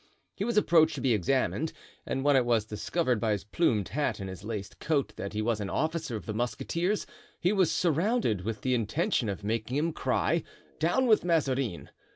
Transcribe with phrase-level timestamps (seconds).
[0.35, 1.73] He was approached to be examined,
[2.07, 5.43] and when it was discovered by his plumed hat and his laced coat, that he
[5.43, 7.05] was an officer of the musketeers,
[7.39, 10.41] he was surrounded, with the intention of making him cry,
[10.79, 11.91] "Down with Mazarin!"